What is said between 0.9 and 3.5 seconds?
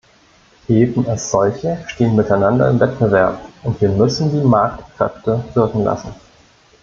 als solche stehen miteinander im Wettbewerb,